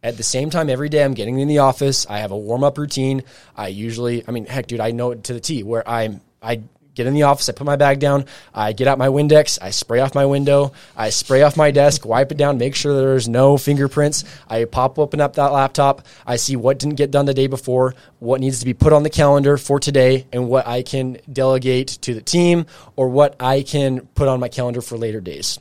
At 0.03 0.17
the 0.17 0.23
same 0.23 0.49
time, 0.49 0.69
every 0.69 0.89
day 0.89 1.03
I'm 1.03 1.13
getting 1.13 1.39
in 1.39 1.47
the 1.47 1.59
office, 1.59 2.07
I 2.09 2.19
have 2.19 2.31
a 2.31 2.37
warm 2.37 2.63
up 2.63 2.77
routine. 2.77 3.23
I 3.55 3.67
usually, 3.67 4.23
I 4.27 4.31
mean, 4.31 4.45
heck, 4.45 4.67
dude, 4.67 4.79
I 4.79 4.91
know 4.91 5.11
it 5.11 5.23
to 5.25 5.33
the 5.33 5.39
T 5.39 5.63
where 5.63 5.87
I'm, 5.87 6.21
I 6.41 6.61
get 6.95 7.07
in 7.07 7.13
the 7.13 7.23
office, 7.23 7.49
I 7.49 7.53
put 7.53 7.65
my 7.65 7.75
bag 7.75 7.99
down, 7.99 8.25
I 8.53 8.73
get 8.73 8.87
out 8.87 8.97
my 8.97 9.07
Windex, 9.07 9.57
I 9.61 9.69
spray 9.69 9.99
off 9.99 10.15
my 10.15 10.25
window, 10.25 10.73
I 10.95 11.09
spray 11.09 11.41
off 11.41 11.57
my 11.57 11.71
desk, 11.71 12.05
wipe 12.05 12.31
it 12.31 12.37
down, 12.37 12.57
make 12.57 12.75
sure 12.75 12.93
there's 12.93 13.29
no 13.29 13.57
fingerprints. 13.57 14.23
I 14.49 14.65
pop 14.65 14.99
open 14.99 15.21
up 15.21 15.35
that 15.35 15.51
laptop, 15.51 16.05
I 16.25 16.35
see 16.35 16.55
what 16.55 16.79
didn't 16.79 16.95
get 16.95 17.11
done 17.11 17.25
the 17.25 17.33
day 17.33 17.47
before, 17.47 17.95
what 18.19 18.41
needs 18.41 18.59
to 18.59 18.65
be 18.65 18.73
put 18.73 18.93
on 18.93 19.03
the 19.03 19.09
calendar 19.09 19.57
for 19.57 19.79
today, 19.79 20.27
and 20.31 20.49
what 20.49 20.67
I 20.67 20.83
can 20.83 21.17
delegate 21.31 21.87
to 22.01 22.13
the 22.13 22.21
team 22.21 22.65
or 22.95 23.09
what 23.09 23.35
I 23.39 23.63
can 23.63 24.07
put 24.15 24.27
on 24.27 24.39
my 24.39 24.49
calendar 24.49 24.81
for 24.81 24.97
later 24.97 25.21
days. 25.21 25.59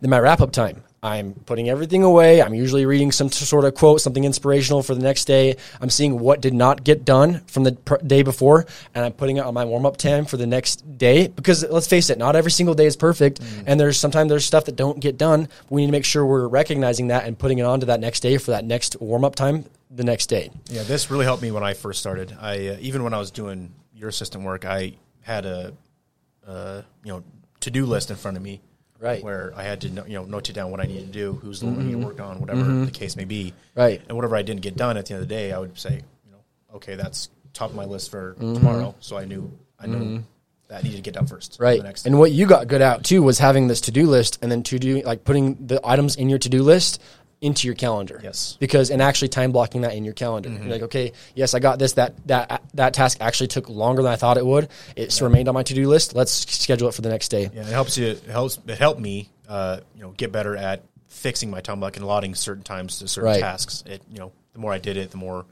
Then 0.00 0.10
my 0.10 0.18
wrap 0.18 0.40
up 0.40 0.52
time. 0.52 0.82
I'm 1.02 1.34
putting 1.34 1.68
everything 1.68 2.02
away. 2.02 2.42
I'm 2.42 2.54
usually 2.54 2.84
reading 2.84 3.12
some 3.12 3.30
sort 3.30 3.64
of 3.64 3.74
quote, 3.74 4.00
something 4.00 4.24
inspirational 4.24 4.82
for 4.82 4.94
the 4.94 5.02
next 5.02 5.26
day. 5.26 5.56
I'm 5.80 5.90
seeing 5.90 6.18
what 6.18 6.40
did 6.40 6.54
not 6.54 6.82
get 6.82 7.04
done 7.04 7.40
from 7.46 7.64
the 7.64 7.72
pr- 7.72 7.96
day 7.98 8.22
before, 8.22 8.66
and 8.94 9.04
I'm 9.04 9.12
putting 9.12 9.36
it 9.36 9.44
on 9.44 9.54
my 9.54 9.64
warm 9.64 9.86
up 9.86 9.96
time 9.96 10.24
for 10.24 10.36
the 10.36 10.46
next 10.46 10.98
day. 10.98 11.28
Because 11.28 11.64
let's 11.68 11.86
face 11.86 12.10
it, 12.10 12.18
not 12.18 12.34
every 12.34 12.50
single 12.50 12.74
day 12.74 12.86
is 12.86 12.96
perfect, 12.96 13.40
and 13.66 13.78
there's 13.78 13.98
sometimes 13.98 14.28
there's 14.28 14.44
stuff 14.44 14.64
that 14.64 14.76
don't 14.76 14.98
get 14.98 15.16
done. 15.16 15.48
We 15.70 15.82
need 15.82 15.86
to 15.86 15.92
make 15.92 16.04
sure 16.04 16.26
we're 16.26 16.48
recognizing 16.48 17.08
that 17.08 17.26
and 17.26 17.38
putting 17.38 17.58
it 17.58 17.64
on 17.64 17.80
to 17.80 17.86
that 17.86 18.00
next 18.00 18.20
day 18.20 18.36
for 18.38 18.50
that 18.50 18.64
next 18.64 19.00
warm 19.00 19.24
up 19.24 19.36
time 19.36 19.66
the 19.90 20.04
next 20.04 20.26
day. 20.26 20.50
Yeah, 20.68 20.82
this 20.82 21.10
really 21.10 21.24
helped 21.24 21.42
me 21.42 21.50
when 21.50 21.62
I 21.62 21.74
first 21.74 22.00
started. 22.00 22.36
I 22.40 22.68
uh, 22.68 22.76
even 22.80 23.04
when 23.04 23.14
I 23.14 23.18
was 23.18 23.30
doing 23.30 23.72
your 23.94 24.08
assistant 24.08 24.44
work, 24.44 24.64
I 24.64 24.94
had 25.22 25.46
a 25.46 25.74
uh, 26.46 26.82
you 27.04 27.12
know 27.12 27.22
to 27.60 27.70
do 27.70 27.86
list 27.86 28.10
in 28.10 28.16
front 28.16 28.36
of 28.36 28.42
me, 28.42 28.60
Right. 29.00 29.22
Where 29.22 29.52
I 29.56 29.62
had 29.62 29.82
to 29.82 29.90
know, 29.90 30.04
you 30.06 30.14
know 30.14 30.24
note 30.24 30.50
it 30.50 30.54
down 30.54 30.70
what 30.70 30.80
I 30.80 30.84
need 30.84 31.00
to 31.00 31.12
do, 31.12 31.34
who's 31.34 31.60
the 31.60 31.66
one 31.66 31.76
I 31.76 31.82
need 31.82 31.92
to 31.92 31.96
mm-hmm. 31.98 32.06
work 32.06 32.20
on, 32.20 32.40
whatever 32.40 32.62
mm-hmm. 32.62 32.84
the 32.86 32.90
case 32.90 33.16
may 33.16 33.24
be. 33.24 33.54
Right. 33.74 34.02
And 34.08 34.16
whatever 34.16 34.34
I 34.36 34.42
didn't 34.42 34.62
get 34.62 34.76
done 34.76 34.96
at 34.96 35.06
the 35.06 35.14
end 35.14 35.22
of 35.22 35.28
the 35.28 35.34
day, 35.34 35.52
I 35.52 35.58
would 35.58 35.78
say, 35.78 36.02
you 36.24 36.32
know, 36.32 36.38
okay, 36.74 36.96
that's 36.96 37.28
top 37.52 37.70
of 37.70 37.76
my 37.76 37.84
list 37.84 38.10
for 38.10 38.34
mm-hmm. 38.34 38.54
tomorrow. 38.54 38.94
So 39.00 39.16
I 39.16 39.24
knew 39.24 39.52
I 39.78 39.86
knew 39.86 40.24
that 40.68 40.80
I 40.80 40.82
needed 40.82 40.96
to 40.96 41.02
get 41.02 41.14
done 41.14 41.26
first. 41.26 41.58
Right. 41.58 41.78
The 41.78 41.84
next 41.84 42.06
And 42.06 42.18
what 42.18 42.30
you 42.30 42.46
got 42.46 42.68
good 42.68 42.80
at 42.80 43.04
too 43.04 43.22
was 43.22 43.38
having 43.38 43.68
this 43.68 43.82
to 43.82 43.90
do 43.90 44.06
list 44.06 44.38
and 44.42 44.50
then 44.50 44.62
to 44.64 44.78
do 44.78 45.00
like 45.02 45.24
putting 45.24 45.66
the 45.66 45.80
items 45.84 46.16
in 46.16 46.28
your 46.28 46.38
to 46.40 46.48
do 46.48 46.62
list 46.62 47.00
into 47.40 47.68
your 47.68 47.74
calendar. 47.76 48.20
Yes. 48.22 48.56
Because 48.58 48.90
and 48.90 49.00
actually 49.00 49.28
time 49.28 49.52
blocking 49.52 49.82
that 49.82 49.94
in 49.94 50.04
your 50.04 50.14
calendar. 50.14 50.48
You're 50.48 50.64
like, 50.64 50.82
okay, 50.82 51.12
yes, 51.34 51.54
I 51.54 51.60
got 51.60 51.78
this. 51.78 51.92
That 51.92 52.14
that 52.26 52.62
that 52.74 52.94
task 52.94 53.18
actually 53.20 53.46
took 53.48 53.68
longer 53.68 54.02
than 54.02 54.12
I 54.12 54.16
thought 54.16 54.38
it 54.38 54.44
would. 54.46 54.68
It's 54.96 55.22
remained 55.22 55.48
on 55.48 55.54
my 55.54 55.62
to 55.62 55.74
do 55.74 55.88
list. 55.88 56.14
Let's 56.14 56.32
schedule 56.32 56.88
it 56.88 56.94
for 56.94 57.02
the 57.02 57.10
next 57.10 57.28
day. 57.28 57.50
Yeah, 57.54 57.62
it 57.62 57.66
helps 57.66 57.96
you. 57.96 58.08
It 58.08 58.24
helps. 58.24 58.58
It 58.66 58.78
helped 58.78 59.00
me, 59.00 59.28
uh, 59.48 59.80
you 59.94 60.02
know, 60.02 60.10
get 60.10 60.32
better 60.32 60.56
at 60.56 60.82
fixing 61.06 61.50
my 61.50 61.60
time 61.60 61.80
block 61.80 61.96
and 61.96 62.04
allotting 62.04 62.34
certain 62.34 62.62
times 62.64 62.98
to 62.98 63.08
certain 63.08 63.30
Right. 63.30 63.40
tasks. 63.40 63.82
It, 63.86 64.02
you 64.10 64.18
know, 64.18 64.32
the 64.52 64.58
more 64.58 64.72
I 64.72 64.78
did 64.78 64.96
it, 64.96 65.10
the 65.10 65.16
more 65.16 65.46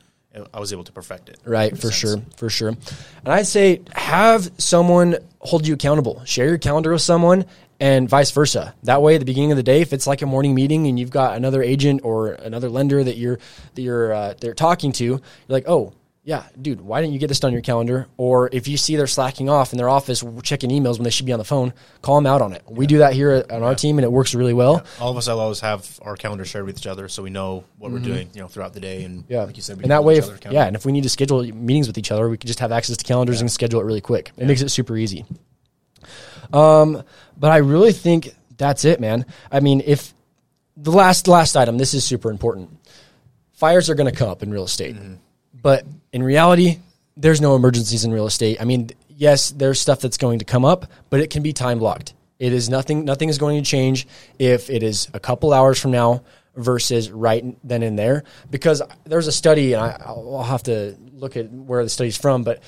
I 0.53 0.61
was 0.61 0.73
able 0.73 0.85
to 0.85 0.93
perfect 0.93 1.31
it. 1.31 1.39
Right, 1.47 1.71
for 1.71 1.91
sense. 1.91 1.95
sure, 1.95 2.17
for 2.37 2.51
sure. 2.51 2.69
And 2.69 2.79
I'd 3.25 3.47
say 3.47 3.81
have 3.95 4.51
someone 4.59 5.17
hold 5.39 5.67
you 5.67 5.73
accountable. 5.75 6.23
Share 6.27 6.47
your 6.49 6.59
calendar 6.59 6.93
with 6.93 7.01
someone 7.01 7.47
and 7.81 8.09
vice 8.09 8.31
versa. 8.31 8.75
That 8.85 9.03
way, 9.03 9.15
at 9.15 9.19
the 9.19 9.25
beginning 9.27 9.53
of 9.53 9.57
the 9.57 9.63
day, 9.63 9.81
if 9.81 9.93
it's 9.93 10.07
like 10.07 10.23
a 10.23 10.27
morning 10.27 10.55
meeting 10.55 10.87
and 10.87 10.99
you've 10.99 11.11
got 11.11 11.37
another 11.37 11.63
agent 11.63 12.01
or 12.05 12.33
another 12.33 12.69
lender 12.69 13.03
that 13.05 13.17
you're 13.17 13.39
that 13.75 13.83
you're 13.83 14.13
uh, 14.13 14.35
they're 14.41 14.55
talking 14.55 14.93
to, 14.93 15.05
you're 15.05 15.21
like, 15.49 15.69
oh. 15.69 15.93
Yeah, 16.29 16.43
dude, 16.61 16.81
why 16.81 17.01
didn't 17.01 17.13
you 17.13 17.21
get 17.21 17.29
this 17.29 17.39
done 17.39 17.51
on 17.51 17.53
your 17.53 17.63
calendar? 17.63 18.09
Or 18.17 18.51
if 18.51 18.67
you 18.67 18.77
see 18.77 18.97
they're 18.97 19.07
slacking 19.07 19.49
off 19.49 19.73
in 19.73 19.77
their 19.79 19.89
office 19.89 20.25
checking 20.43 20.71
emails 20.71 20.95
when 20.99 21.05
they 21.05 21.11
should 21.11 21.25
be 21.25 21.33
on 21.33 21.39
the 21.39 21.45
phone, 21.45 21.73
call 22.03 22.17
them 22.17 22.27
out 22.27 22.43
on 22.43 22.53
it. 22.53 22.65
We 22.69 22.89
do 22.89 22.99
that 22.99 23.13
here 23.13 23.45
on 23.49 23.63
our 23.63 23.77
team 23.77 23.97
and 23.97 24.05
it 24.05 24.11
works 24.11 24.35
really 24.35 24.53
well. 24.53 24.85
All 25.01 25.13
of 25.13 25.17
us 25.17 25.29
always 25.29 25.61
have 25.61 26.01
our 26.03 26.17
calendar 26.17 26.45
shared 26.45 26.67
with 26.67 26.79
each 26.79 26.89
other, 26.89 27.07
so 27.07 27.23
we 27.23 27.31
know 27.31 27.63
what 27.79 27.93
we're 27.93 28.01
doing, 28.01 28.29
you 28.35 28.41
know, 28.41 28.49
throughout 28.49 28.73
the 28.75 28.81
day. 28.81 29.05
And 29.05 29.23
Mm-hmm. 29.23 29.33
Yeah, 29.33 29.45
like 29.45 29.57
you 29.57 29.63
said, 29.63 29.77
we 29.77 29.85
and 29.85 29.93
that 29.93 30.03
way, 30.03 30.17
if, 30.17 30.29
yeah, 30.51 30.65
and 30.65 30.75
if 30.75 30.85
we 30.85 30.91
need 30.91 31.05
to 31.05 31.09
schedule 31.09 31.45
meetings 31.45 31.87
with 31.87 31.97
each 31.97 32.11
other, 32.11 32.29
we 32.29 32.39
can 32.39 32.49
just 32.49 32.59
have 32.59 32.73
access 32.73 32.97
to 32.97 33.05
calendars 33.05 33.41
and 33.41 33.49
schedule 33.49 33.81
it 33.81 33.85
really 33.85 34.01
quick. 34.01 34.33
It 34.37 34.49
makes 34.49 34.63
it 34.63 34.71
super 34.71 34.97
easy. 34.97 35.25
Um, 36.53 37.03
but 37.37 37.53
I 37.53 37.59
really 37.59 37.93
think 37.93 38.35
that's 38.57 38.85
it, 38.85 39.01
man. 39.01 39.27
I 39.51 39.61
mean, 39.61 39.83
if 39.85 40.13
the 40.77 40.93
last 40.93 41.29
last 41.29 41.57
item, 41.57 41.79
this 41.79 41.95
is 41.95 42.05
super 42.05 42.31
important. 42.31 42.71
Fires 43.55 43.89
are 43.89 43.95
going 43.95 44.11
to 44.11 44.17
come 44.17 44.29
up 44.29 44.43
in 44.43 44.51
real 44.51 44.65
estate, 44.65 44.97
but 45.55 45.85
in 46.13 46.23
reality, 46.23 46.79
there's 47.17 47.41
no 47.41 47.57
emergencies 47.57 48.05
in 48.05 48.13
real 48.13 48.27
estate. 48.27 48.59
I 48.61 48.65
mean, 48.65 48.91
yes, 49.09 49.51
there's 49.51 49.81
stuff 49.81 50.01
that's 50.01 50.19
going 50.19 50.41
to 50.41 50.45
come 50.45 50.65
up, 50.65 50.87
but 51.11 51.21
it 51.21 51.31
can 51.31 51.43
be 51.43 51.53
time 51.53 51.79
blocked. 51.79 52.15
It 52.39 52.53
is 52.53 52.69
nothing. 52.69 53.05
Nothing 53.05 53.31
is 53.31 53.39
going 53.39 53.63
to 53.63 53.69
change 53.69 54.07
if 54.39 54.69
it 54.69 54.83
is 54.83 55.09
a 55.15 55.21
couple 55.21 55.53
hours 55.53 55.81
from 55.81 55.91
now 55.91 56.23
versus 56.55 57.11
right 57.11 57.57
then 57.67 57.83
and 57.83 57.99
there. 57.99 58.25
Because 58.51 58.83
there's 59.05 59.27
a 59.27 59.33
study, 59.33 59.73
and 59.73 59.83
I, 59.83 59.97
I'll 60.05 60.37
I'll 60.37 60.45
have 60.45 60.65
to 60.65 60.97
look 61.15 61.37
at 61.37 61.51
where 61.51 61.83
the 61.83 61.89
study's 61.89 62.19
from, 62.19 62.45
but 62.45 62.63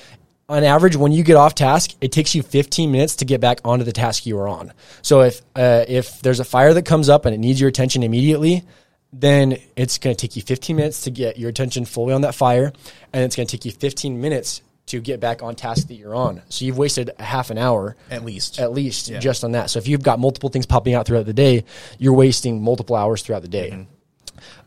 on 0.48 0.64
average, 0.64 0.96
when 0.96 1.12
you 1.12 1.22
get 1.22 1.36
off 1.36 1.54
task, 1.54 1.94
it 2.00 2.10
takes 2.10 2.34
you 2.34 2.42
15 2.42 2.90
minutes 2.90 3.16
to 3.16 3.24
get 3.24 3.40
back 3.40 3.60
onto 3.64 3.84
the 3.84 3.92
task 3.92 4.24
you 4.24 4.36
were 4.36 4.48
on. 4.48 4.72
So 5.02 5.20
if 5.20 5.42
uh, 5.54 5.84
if 5.86 6.20
there's 6.20 6.40
a 6.40 6.44
fire 6.44 6.72
that 6.74 6.86
comes 6.86 7.08
up 7.08 7.26
and 7.26 7.34
it 7.34 7.38
needs 7.38 7.60
your 7.60 7.68
attention 7.68 8.02
immediately, 8.02 8.64
then 9.12 9.58
it's 9.76 9.98
going 9.98 10.16
to 10.16 10.20
take 10.20 10.36
you 10.36 10.42
15 10.42 10.74
minutes 10.76 11.02
to 11.02 11.10
get 11.10 11.38
your 11.38 11.50
attention 11.50 11.84
fully 11.84 12.14
on 12.14 12.22
that 12.22 12.34
fire, 12.34 12.72
and 13.12 13.24
it's 13.24 13.36
going 13.36 13.46
to 13.46 13.56
take 13.56 13.64
you 13.64 13.72
15 13.72 14.20
minutes 14.20 14.62
to 14.86 15.00
get 15.00 15.20
back 15.20 15.42
on 15.42 15.54
task 15.54 15.88
that 15.88 15.94
you're 15.94 16.14
on. 16.14 16.40
So 16.48 16.64
you've 16.64 16.78
wasted 16.78 17.10
a 17.18 17.22
half 17.22 17.50
an 17.50 17.58
hour 17.58 17.94
at 18.10 18.24
least. 18.24 18.58
at 18.58 18.72
least 18.72 19.10
Yeah. 19.10 19.18
just 19.18 19.44
on 19.44 19.52
that. 19.52 19.68
So 19.68 19.78
if 19.78 19.86
you've 19.86 20.02
got 20.02 20.18
multiple 20.18 20.48
things 20.48 20.64
popping 20.64 20.94
out 20.94 21.06
throughout 21.06 21.26
the 21.26 21.34
day, 21.34 21.64
you're 21.98 22.14
wasting 22.14 22.62
multiple 22.62 22.96
hours 22.96 23.20
throughout 23.20 23.42
the 23.42 23.48
day. 23.48 23.86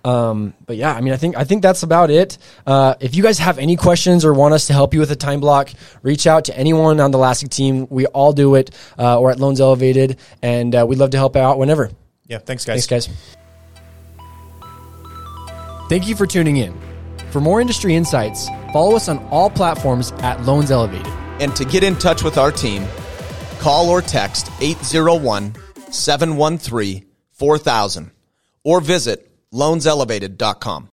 Um, 0.04 0.54
but 0.66 0.78
yeah, 0.78 0.94
I 0.94 1.01
mean, 1.01 1.13
I 1.13 1.18
think 1.18 1.38
I 1.38 1.44
think 1.44 1.62
that's 1.62 1.84
about 1.84 2.10
it. 2.10 2.38
Uh, 2.66 2.96
if 3.00 3.16
you 3.16 3.24
guys 3.24 3.40
have 3.40 3.58
any 3.60 3.75
questions 3.75 4.25
or 4.25 4.34
want 4.34 4.54
us 4.54 4.68
to 4.68 4.74
help 4.74 4.94
you 4.94 5.00
with 5.00 5.12
a 5.12 5.16
time 5.16 5.40
block, 5.40 5.70
reach 6.01 6.28
out 6.28 6.46
to 6.46 6.58
anyone 6.58 7.00
on 7.00 7.12
the 7.12 7.18
Lassig 7.18 7.50
team. 7.50 7.88
We 7.90 8.06
all 8.08 8.34
do 8.34 8.56
it, 8.56 8.72
uh, 8.98 9.20
or 9.20 9.32
at 9.32 9.40
Loans 9.40 9.62
Elevated, 9.62 10.18
and 10.42 10.74
uh, 10.75 10.86
we'd 10.88 11.00
love 11.00 11.12
to 11.12 11.18
help 11.18 11.36
out 11.36 11.58
whenever. 11.58 11.92
yeah, 12.28 12.40
thanks, 12.40 12.66
guys. 12.66 12.86
Thanks, 12.86 13.08
guys. 13.08 13.16
Thank 15.90 16.08
you 16.08 16.16
for 16.16 16.25
tuning 16.25 16.58
in. 16.58 16.74
For 17.32 17.42
more 17.42 17.60
industry 17.60 17.96
insights, 17.96 18.48
follow 18.72 18.96
us 18.96 19.10
on 19.10 19.20
all 19.30 19.50
platforms 19.50 20.12
at 20.20 20.42
Loans 20.46 20.72
Elevated. 20.72 21.08
And 21.40 21.56
to 21.56 21.66
get 21.66 21.84
in 21.84 21.96
touch 21.96 22.24
with 22.24 22.38
our 22.38 22.51
team, 22.51 22.86
call 23.60 23.90
or 23.90 24.01
text 24.01 24.51
801 24.62 25.56
713 25.90 27.06
4000 27.32 28.12
or 28.63 28.80
visit 28.82 29.30
loanselevated.com. 29.53 30.89